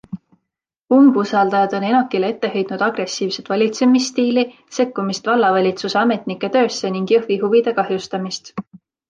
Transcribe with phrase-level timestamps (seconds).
[0.95, 4.47] Umbusaldajad on Enokile ette heitnud agressiivset valitsemisstiili,
[4.79, 8.53] sekkumist vallavalitsuse ametnike töösse ning Jõhvi huvide kahjustamist.